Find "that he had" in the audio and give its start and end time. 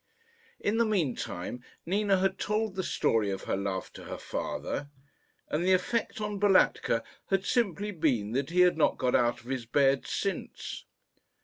8.31-8.77